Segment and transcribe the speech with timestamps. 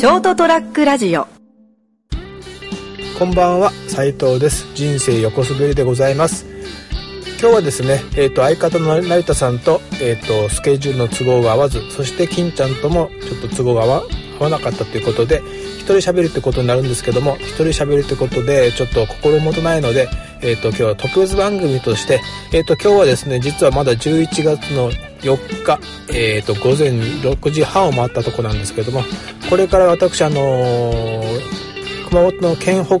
[0.00, 1.26] ショートトラックラジオ。
[3.18, 4.66] こんばんは斉藤です。
[4.74, 6.46] 人生横滑りでございます。
[7.38, 14.02] 今日はですね、えーと、相方の成田さんと,、えーと、スケジュールの都合が合わずそして金ちゃんともちょっと都合が合わ
[14.38, 15.42] 合わなかったということで
[15.76, 20.08] 一人喋るってことになるんですけども一人喋るってことでちょっと心もとないので、
[20.40, 22.22] えーと、今日は特別番組として、
[22.54, 24.90] えー、と今日はですね実はまだ11月の
[25.22, 25.78] 4日、
[26.08, 29.02] えー、と午前6時半を回ったとこなんですけども
[29.48, 32.98] これから私あのー、熊本の県北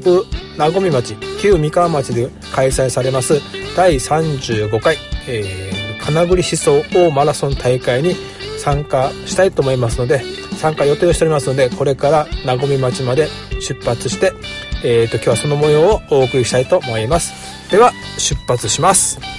[0.56, 3.40] 名古町旧三河町で開催されます
[3.76, 4.96] 第35回、
[5.28, 8.14] えー、金栗思想大マラソン大会に
[8.58, 10.22] 参加したいと思いますので
[10.60, 13.28] 参加予定をしておりますのでこれから名古町まで
[13.60, 14.32] 出発して、
[14.84, 17.32] えー、と今日はその模様をお送りしたいと思います。
[17.70, 19.29] では出発します。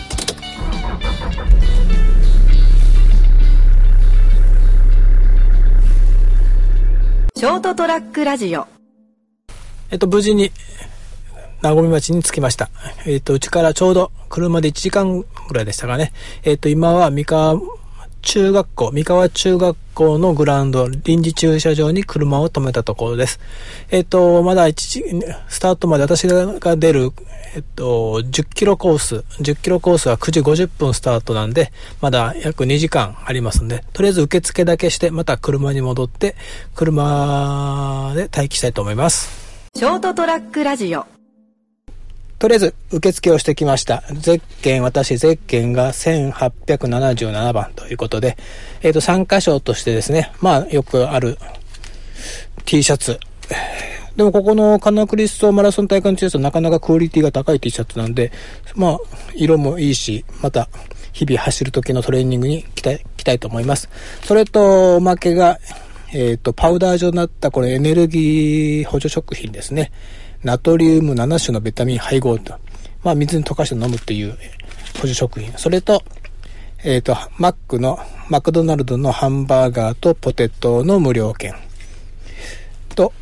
[7.42, 8.68] ショートトラックラジオ
[9.90, 10.52] えっと無事に
[11.64, 12.70] 名古屋町に着きました。
[13.08, 16.14] えっ、と、うちからちょうど車で1時間ぐらいでしたかね。
[16.44, 17.60] えっ、と、今は三河
[18.22, 23.40] 中学校、三河中学校のグラウンド、臨時駐車場に車を止めたところです。
[23.90, 25.04] えっ、と、まだ1時、
[25.50, 27.12] スタートまで私が出る、
[27.56, 36.36] えっと、10キロコース、10キロコースは9時50分スタートなんで、まだ約2時間ありますんで、とりあえず受付だけして、また車に戻って、
[36.76, 39.30] 車で待機したいと思います。
[39.76, 41.21] ショートトラックラジオ
[42.42, 44.02] とりあえず受付をしてきました。
[44.14, 48.36] ゼッケン、私、ゼッケンが1877番ということで、
[48.82, 51.38] えっ、ー、と、参加賞としてですね、まあ、よくある
[52.66, 53.20] T シャツ。
[54.16, 58.32] でも、ここのカナクリストマラソン大会の T シャツはなかなかクオリティが高い T シャツなんで、
[58.74, 58.98] まあ、
[59.36, 60.68] 色もいいし、また、
[61.14, 63.88] 日々走る時のトレーニングに来たい、来たいと思います。
[64.24, 65.60] それと、おまけが、
[66.12, 69.92] えっ、ー、と、パウダー状になったこれエネルギー補助食品ですね。
[70.44, 72.56] ナトリウム7種のベタミン配合と、
[73.04, 74.38] まあ水に溶かして飲むっていう
[74.96, 75.52] 補助食品。
[75.58, 76.04] それと、
[76.84, 81.54] えっ、ー、と、マックの、マクドナルドのハンバーガーとポテトの無料券。
[82.96, 83.14] と、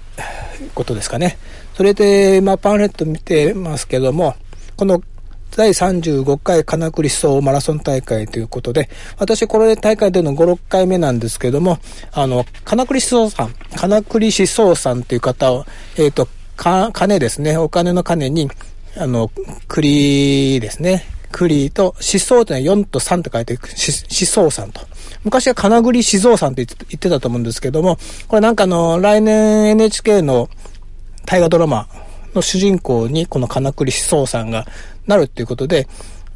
[0.74, 1.38] ことですかね。
[1.76, 4.36] それで、まあパンフレット見てますけども、
[4.78, 5.02] この
[5.56, 11.80] 第35回金栗思想マラソン大会ということで、私これ大会での5、6回目なんですけども、
[12.12, 15.66] あの、金栗思想さん、金栗思想さんという方を、
[15.98, 16.28] えっ、ー、と、
[16.60, 17.58] か、金ですね。
[17.58, 18.52] お金の金に、
[18.98, 19.32] あの、
[19.70, 21.06] 栗ですね。
[21.32, 24.82] 栗と、思想というのは4と3と書いて、思想さんと。
[25.24, 27.98] 昔は金栗思想さんって言ってたと思うんですけども、
[28.28, 30.50] これなんかあの、来年 NHK の
[31.26, 31.88] 大河ドラマ
[32.36, 34.68] の主人公にこの金栗思想さんが
[35.08, 35.88] なるっていうことで、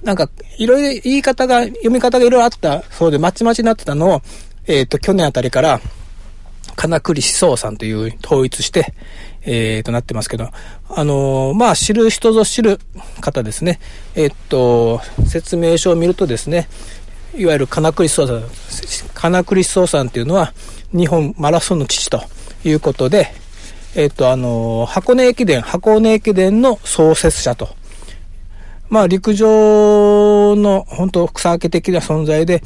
[0.03, 4.21] なんか、いろいろ言い方が、読み方がいろいろあったそうで、まちまちになってたのを、
[4.67, 5.79] えっ、ー、と、去年あたりから、
[6.75, 8.93] 金栗思想さんという統一して、
[9.45, 10.49] えー、となってますけど、
[10.89, 12.79] あのー、まあ、知る人ぞ知る
[13.21, 13.79] 方ですね。
[14.15, 16.67] えー、っと、説明書を見るとですね、
[17.35, 20.53] いわゆる金栗思想さん、金栗思想さんっていうのは、
[20.91, 22.23] 日本マラソンの父と
[22.63, 23.33] いうことで、
[23.95, 27.69] えっと、あのー、箱根駅伝、箱根駅伝の創設者と。
[28.89, 32.63] まあ、陸上の本当草分け的な存在で、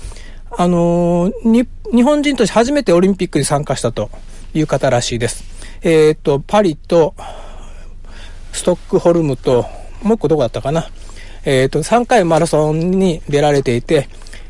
[0.51, 4.09] あのー、日本人として初めてオリンピックに参加したと
[4.53, 5.56] いう方らしいです。
[5.89, 7.15] えっ、と、パリと、
[8.51, 9.65] ストックホルムと、
[10.03, 10.89] もう一個どこだったかな。
[11.45, 14.09] えっ、と、3回マラソンに出られていて、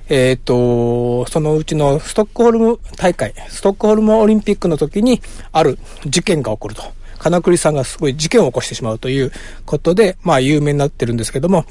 [0.09, 5.21] えっ、と、そのうちのストックホルム大会、ストックホルムオリンピックの時に、
[5.51, 5.77] ある
[6.07, 6.81] 事件が起こると。
[7.19, 9.31] 金栗さんがすごい事件を起こしてしまうという
[9.67, 11.65] ことで、まあ有名になってるんですけども、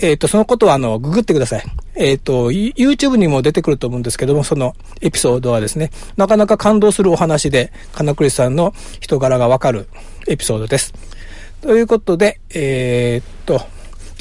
[0.00, 1.64] えっ、ー、と、そのことは、あの、ググってください。
[1.96, 9.88] えっ、ー、と、YouTube にも出てくると思うんですけども、そのエピソードはですね、なかなか感動するお話で、金栗さんの人柄がわかる
[10.28, 10.94] エピソードです。
[11.60, 13.60] ということで、えっ、と、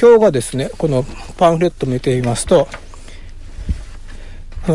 [0.01, 1.05] 今日がですね、この
[1.37, 2.67] パンフレット見てみますと、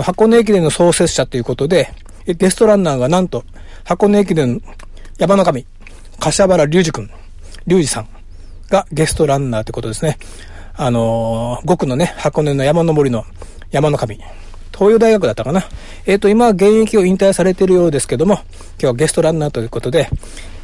[0.02, 1.92] 箱根駅伝の創設者ということで、
[2.26, 3.44] ゲストランナーがなんと、
[3.84, 4.62] 箱根駅伝
[5.18, 5.66] 山の神、
[6.20, 8.08] 柏原隆二君、隆二さん
[8.68, 10.18] がゲストランナーということですね。
[10.84, 13.24] あのー、5区のね、箱根の山登りの
[13.70, 14.16] 山の神、
[14.72, 15.64] 東洋大学だったかな。
[16.06, 18.42] えっ、ー、と、今、現役を引退されているようですけども、今
[18.80, 20.08] 日はゲストランナーということで、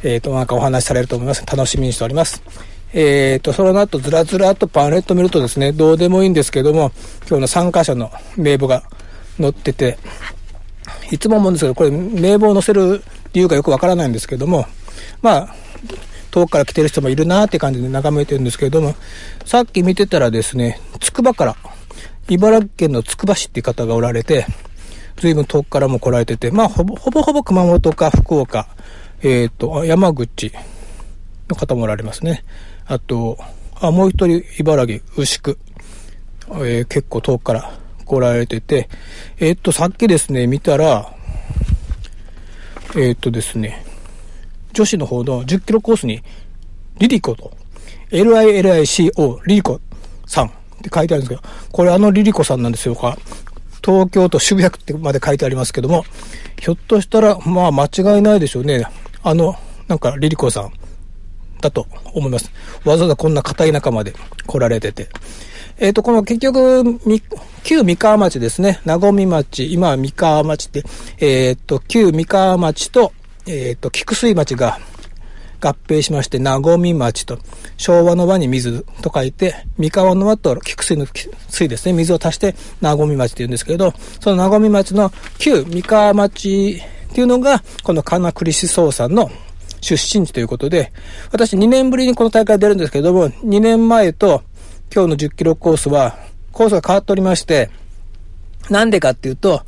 [0.03, 1.45] えっ、ー、と、なんかお話しされると思います。
[1.45, 2.43] 楽しみにしております。
[2.93, 6.91] えっ、と、その後、ずらずらとパンフレット見るとですね、どうでもいいんですけども、
[7.29, 8.83] 今日の参加者の名簿が
[9.37, 9.97] 載ってて、
[11.11, 13.01] いつも思うんですけど、これ、名簿を載せる
[13.31, 14.65] 理由がよくわからないんですけども、
[15.21, 15.55] まあ、
[16.31, 18.95] 遠くから来てる人もいるなって感じで眺めてるんですけれども、
[19.45, 21.55] さっき見てたらですね、つくばから、
[22.29, 24.45] 茨城県のつくば市っていう方がおられて、
[25.17, 28.67] 随分遠くからも来られてて、まあ、ほぼほぼほぼ熊本か福岡、
[29.21, 30.51] えっ、と、山口
[31.49, 32.43] の方もおられますね。
[32.85, 33.37] あと、
[33.81, 35.57] あ、もう一人、茨城、牛久、
[36.51, 37.73] えー結構遠くから
[38.05, 38.89] 来られてて、
[39.39, 41.13] えっ、と、さっきですね、見たら、
[42.95, 43.85] えっ、とですね、
[44.73, 46.21] 女子の方の10キロコースに、
[46.97, 47.51] リリコと、
[48.11, 49.79] LILICO、リリコ
[50.25, 50.51] さんっ
[50.81, 53.17] て書いてあるんですけど、これあのリリコさんなんですよか。
[53.83, 56.03] 東京都渋谷区ってまで書いてありますけども、
[56.59, 58.85] ひょっとしたら、まあ間違いないでしょうね。
[59.23, 59.55] あの、
[59.87, 60.71] なんかリリコさん
[61.61, 62.51] だと思います。
[62.85, 64.13] わざわざこんな片田舎まで
[64.45, 65.09] 来られてて。
[65.81, 67.21] えっ、と、この結局、み
[67.63, 68.81] 旧三河町ですね。
[68.83, 70.83] 名古屋町、今は三河町って、
[71.19, 73.13] えっ、と、旧三河町と、
[73.47, 74.79] えっ、と、菊水町が
[75.61, 77.39] 合併しまして、名古屋町と、
[77.77, 81.05] 昭和の和に水と書いて、三河の和と菊水の
[81.49, 86.81] 水ですね、水を足して名古屋町って言うんですけれど、その名古屋町の旧三河町
[87.11, 89.29] っていうのが、この金栗思想さんの
[89.81, 90.91] 出身地ということで、
[91.31, 94.43] 私2年ぶりにこの大会出るんですけれども、2年前と
[94.93, 96.17] 今日の10キロコースは、
[96.51, 97.69] コースが変わっておりまして、
[98.69, 99.63] なんでかっていうと、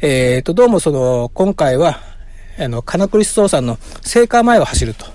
[0.00, 2.13] えっ、と、どうもその、今回は、
[2.58, 5.06] あの、金栗思想さんの聖火前を走ると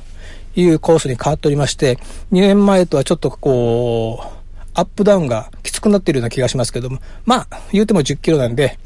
[0.56, 1.97] いうコースに変わっておりまして、
[2.31, 4.39] 2年前とはちょっとこう、
[4.74, 8.77] アップダウンがきつくなっているような気がしますけども、まあ、言うても10キロなんで、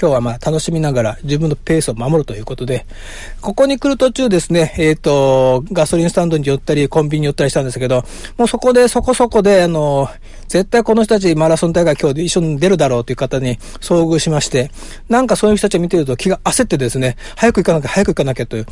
[0.00, 2.86] 今日はまあ楽しみながら自分のペースを守るということで、
[3.42, 8.04] ここに来る途中ですね、えっ、と、ガソリンスタンドに寄ったり、コンビニに寄ったりしたんですけど、
[8.38, 10.08] もうそこでそこそこで、あの、
[10.50, 14.72] 絶対この人たちマラソン大会今日で一緒に出るだろうという方に遭遇しまして、
[15.08, 18.64] なんかそういう人たちを見てると気が焦ってですね、早く行かなきゃ早く行かなきゃとい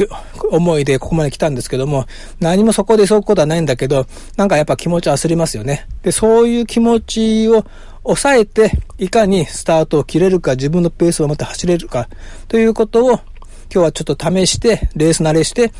[0.00, 0.08] う
[0.52, 2.06] 思いでここまで来たんですけども、
[2.38, 4.06] 何もそこで急ぐことはないんだけど、
[4.36, 5.88] なんかやっぱ気持ち焦りますよね。
[6.04, 7.64] で、そういう気持ちを
[8.04, 12.08] 抑えて、いかにスタートを切れるか、自分のペースを持って走れるか、
[12.46, 13.22] ということを、今
[13.70, 15.72] 日はちょっと試して、レース慣れして、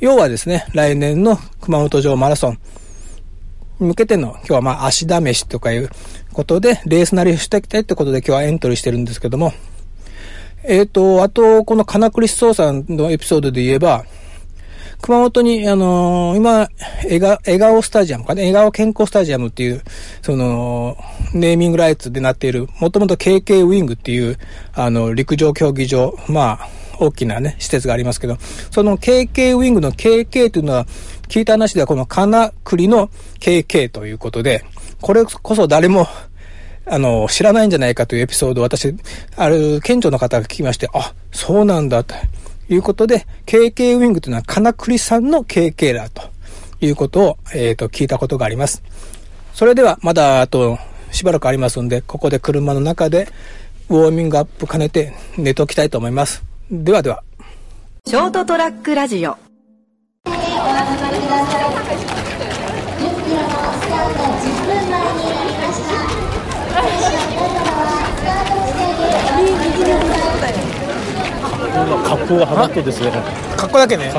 [0.00, 2.58] 要はですね、来年の熊本城マラソン
[3.82, 5.90] 向けての、今日はまあ足試しとかいう
[6.32, 9.52] ことで、レース慣れしていきたいってことで今日はエントリーしてるんですけども、
[10.64, 14.04] えっ、と、あと、この金栗思想さんのエピソードで言えば、
[15.02, 16.68] 熊本に、あのー今、
[17.02, 19.82] 笑顔、笑顔スタジアムかね、笑顔健康スタジアムっていう、
[20.22, 20.96] その、
[21.34, 24.38] ネーミングライツでなっている、もともと KK ウィングっていう、
[24.72, 26.68] あの、陸上競技場、まあ、
[27.00, 28.36] 大きなね、施設がありますけど、
[28.70, 30.86] その KK ウィングの KK というのは、
[31.28, 33.08] 聞いた話ではこの金栗の
[33.40, 34.64] KK ということで、
[35.00, 36.06] これこそ誰も、
[36.86, 38.94] あの、知らないんじゃないかというエピソードを私、
[39.36, 42.14] ある県庁の方が聞きまして、あ、そうなんだと
[42.68, 46.22] いうことで、KK ウィングというのは金栗さんの KK だと
[46.80, 48.82] いうことを、えっ、と、聞いたことがあります。
[49.54, 50.78] それでは、まだあと
[51.12, 53.28] しばらくありますので、ここで車の中で
[53.88, 56.42] ウォーミングアップ兼ねて寝ておきたいと思います。
[56.70, 57.22] ではでは。
[58.06, 59.51] ショートトラックラジオ
[72.04, 73.10] 格好がハマットですね。
[73.56, 74.12] かっこだけね。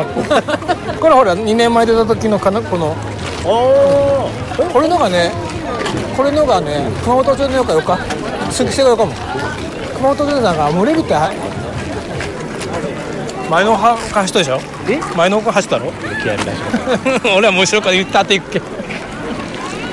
[1.00, 2.96] これほら、2年前出た時のかな、この、
[3.46, 4.64] おお。
[4.72, 5.32] これのがね、
[6.18, 9.14] これのがね、熊本城のよかよか、がよかも。
[9.96, 11.53] 熊本城なんか、群れるって、はい
[13.54, 14.60] 前のは走ったでしょ？
[14.90, 15.00] え？
[15.16, 15.92] 前の方走ったろ？
[16.24, 16.50] 気合い出し
[17.38, 18.62] 俺はもう後ろから言ったっていくけ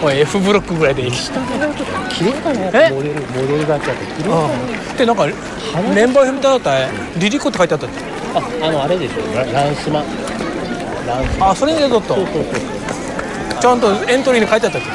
[0.02, 1.11] おい F ブロックぐらいでいい。
[1.12, 2.71] し綺麗だね。
[2.73, 2.90] え？
[2.90, 4.31] モデルモデルがあっちゃって綺麗。
[4.31, 5.26] うんでなんか
[5.95, 6.88] メンバー表みたいだったね。
[7.19, 7.97] リリコって書いてあったって
[8.35, 9.17] ああのあれでしょ。
[9.37, 10.00] ラランスマ。
[11.07, 11.50] ランスマ。
[11.50, 12.14] あそれに出とった。
[12.14, 13.61] そうそうそう。
[13.61, 14.88] ちゃんとエントリーに書いてあったっけ？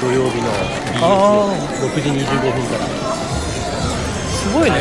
[0.00, 0.48] 土曜日の
[1.00, 1.48] あ
[1.80, 2.84] BS 6時25分から。
[4.28, 4.76] すごいね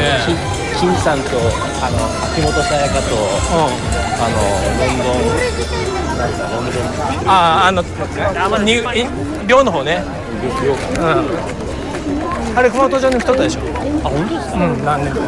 [0.81, 1.29] 金金さんと
[1.79, 1.97] あの
[2.33, 3.19] 秋元さやかとう
[3.69, 3.69] ん。
[4.17, 4.33] あの
[4.81, 7.29] ロンドンなんかロンドン。
[7.29, 7.31] あ
[7.65, 7.83] ああの
[8.63, 8.81] にい
[9.47, 10.03] 寮の方ね。
[10.41, 12.57] 旅館うん。
[12.57, 13.61] あれ熊本城に来とったでしょ？
[14.03, 14.57] あ本当ですか？
[14.57, 15.19] うん何年か。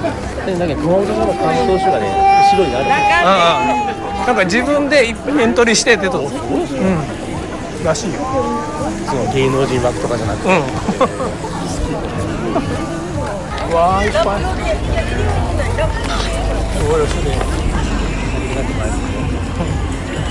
[0.46, 2.10] でだけど熊本の担当者がね
[2.52, 2.86] 後ろにある。
[3.22, 3.84] うんう
[4.24, 4.26] ん。
[4.26, 5.12] なんか自分でエ
[5.46, 6.28] ントリーして出たうん。
[7.86, 8.20] らしいよ。
[9.06, 10.50] その芸能人枠とかじゃなくて。
[10.50, 10.58] うん。
[10.58, 10.62] う
[13.74, 14.44] わーいっぱい。
[16.78, 17.38] すごいですね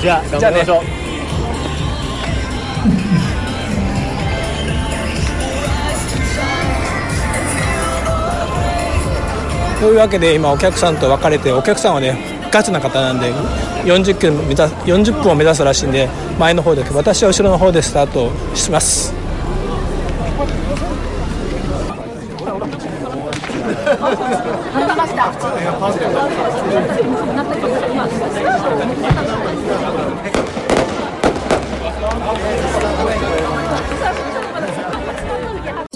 [0.00, 0.82] じゃあ頑張りましょう。
[9.80, 12.16] というわけで今お客さんと別れてお客さんはね
[12.52, 13.32] ガチな方なんで
[13.84, 16.08] 40キロ目指40分を目指すらしいんで
[16.38, 19.12] 前の方で私は後ろの方でスタートします。
[23.92, 23.98] シ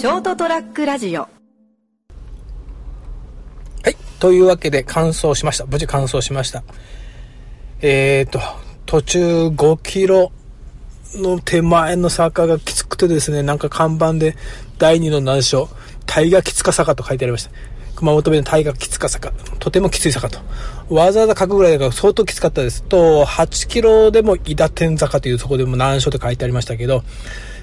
[0.06, 1.28] ョートトラックラジオは
[3.86, 3.96] い。
[4.20, 5.64] というわけで完走しました。
[5.64, 6.64] 無事完走しました。
[7.80, 8.40] えーと、
[8.84, 10.32] 途中5キロ
[11.14, 14.36] の手前の坂がきつくてですね、なんか看板で
[14.76, 15.70] 第二の難所、
[16.04, 17.75] 大河きつか坂と書いてありました。
[17.96, 20.38] 熊本弁の大河きつか坂、とてもきつい坂と。
[20.88, 22.82] わざわざ書くぐらいだから相当きつかったです。
[22.82, 27.02] と、8キロでも伊田天坂というそこでも難所と書いてありましたけど、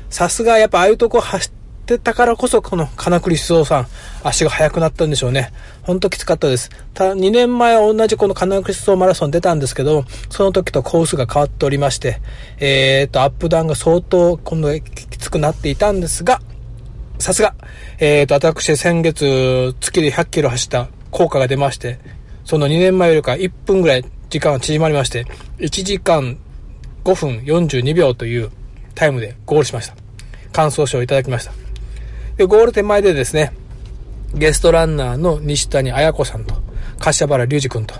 [0.09, 1.51] さすがやっぱああいうとこ走っ
[1.85, 3.87] てたからこそこの金栗静雄さん、
[4.23, 5.53] 足が速くなったんでしょうね。
[5.83, 6.71] ほんときつかったです。
[6.93, 12.21] た2年前は同じこの金栗静雄マラソン出たんですけど、その時とコースが変わっておりまして、
[12.59, 16.41] えーと、アップダウンが相当今度きつくなっていたんですが、
[17.23, 17.55] さすが、
[17.99, 21.97] えーと、私先月月で100キロ走った効果が出まして、
[22.43, 25.25] その2年前よりか1分ぐらい時間が縮まりまして、
[25.59, 26.37] 1時間
[27.05, 28.51] 5分42秒という
[28.93, 29.95] タイムでゴールしました。
[30.51, 31.53] 感想賞をいただきました。
[32.35, 33.53] で、ゴール手前でですね、
[34.33, 36.55] ゲストランナーの西谷彩子さんと、
[36.99, 37.95] 柏原隆二君と、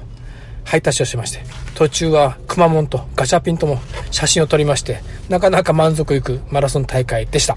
[0.66, 1.40] ハイタッチをしまして、
[1.76, 3.80] 途中はくまモンとガチャピンとも
[4.12, 7.56] 写真を撮りまして、なかなか満足いくマラソン大会でした。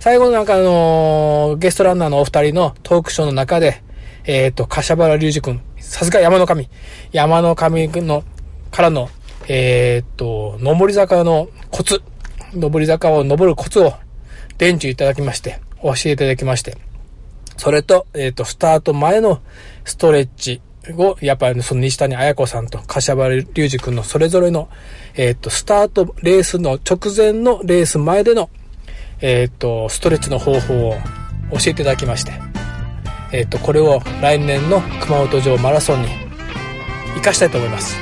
[0.00, 3.82] 最後のなんかあのーゲストランナーのお二人のトークショーの中で、
[4.24, 6.70] えっ、と、柏原隆二君、さすが山の神、
[7.12, 8.24] 山の神の、
[8.70, 9.10] からの、
[9.46, 12.02] えっ、と、上り坂のコツ、
[12.54, 13.92] 上り坂を登るコツを
[14.56, 16.78] 伝授いただきまして、教えていただきまして、
[17.58, 19.42] それと、えっ、と、スタート前の
[19.84, 20.62] ストレッチ
[20.96, 24.70] を、やっぱりその西谷彩子さんと柏原隆二君のそれぞれの、
[25.14, 28.48] えっ、と、スタートレースの直前のレース前での、
[29.20, 30.94] えっ、と、ストレッチの方法を
[31.52, 32.32] 教えていただきまして、
[33.32, 36.08] えっ、と、これを来年の熊本城マラソンに
[37.10, 37.96] 活かしたいと思います。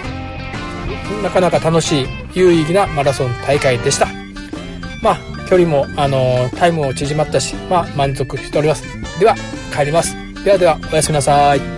[1.22, 4.06] なかなか楽しい、有意義なマラソン大会でした。
[5.02, 8.84] まあ、距離も、あのタイムも縮まったし、まあ、満足しております。
[9.18, 9.34] では、
[9.76, 10.16] 帰ります。
[10.44, 11.77] ではでは、おやすみなさい。